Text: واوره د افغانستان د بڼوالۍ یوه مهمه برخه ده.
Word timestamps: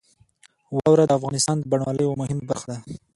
واوره 0.75 1.03
د 1.07 1.11
افغانستان 1.19 1.55
د 1.59 1.63
بڼوالۍ 1.71 2.03
یوه 2.05 2.19
مهمه 2.21 2.43
برخه 2.49 2.67
ده. 2.71 2.77